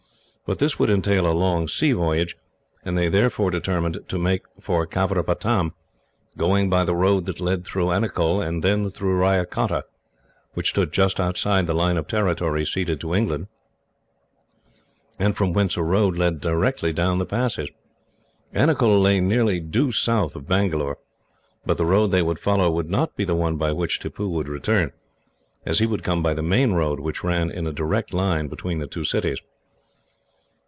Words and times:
But 0.43 0.59
this 0.59 0.77
would 0.77 0.89
entail 0.89 1.31
a 1.31 1.31
long 1.31 1.69
sea 1.69 1.93
voyage, 1.93 2.35
and 2.83 2.97
they 2.97 3.07
therefore 3.07 3.51
determined 3.51 3.99
to 4.09 4.17
make 4.17 4.41
for 4.59 4.85
Caveripatam, 4.85 5.71
going 6.35 6.69
by 6.69 6.83
the 6.83 6.95
road 6.95 7.25
that 7.27 7.39
led 7.39 7.63
through 7.63 7.89
Anicull, 7.93 8.41
and 8.41 8.61
then 8.61 8.91
through 8.91 9.17
Ryacotta, 9.17 9.83
which 10.53 10.71
stood 10.71 10.91
just 10.91 11.21
outside 11.21 11.67
the 11.67 11.73
line 11.73 11.95
of 11.95 12.05
territory 12.05 12.65
ceded 12.65 12.99
to 12.99 13.15
England, 13.15 13.47
and 15.17 15.37
from 15.37 15.53
whence 15.53 15.77
a 15.77 15.83
road 15.83 16.17
led 16.17 16.41
direct 16.41 16.83
down 16.95 17.19
the 17.19 17.25
passes. 17.25 17.71
Anicull 18.53 18.99
lay 19.01 19.21
nearly 19.21 19.61
due 19.61 19.93
south 19.93 20.35
of 20.35 20.49
Bangalore, 20.49 20.97
but 21.65 21.77
the 21.77 21.85
road 21.85 22.07
they 22.11 22.23
would 22.23 22.39
follow 22.39 22.69
would 22.69 22.89
not 22.89 23.15
be 23.15 23.23
the 23.23 23.35
one 23.35 23.55
by 23.55 23.71
which 23.71 24.01
Tippoo 24.01 24.27
would 24.27 24.49
return, 24.49 24.91
as 25.65 25.79
he 25.79 25.85
would 25.87 26.03
come 26.03 26.21
by 26.21 26.33
the 26.33 26.43
main 26.43 26.73
road, 26.73 26.99
which 26.99 27.23
ran 27.23 27.49
in 27.49 27.65
a 27.65 27.71
direct 27.71 28.13
line 28.13 28.49
between 28.49 28.79
the 28.79 28.85
two 28.87 29.05
cities. 29.05 29.39